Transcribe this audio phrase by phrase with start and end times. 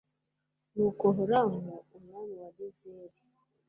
[0.75, 3.17] nuko horamu, umwami wa gezeri